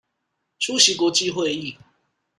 [0.57, 1.77] 出席國際會議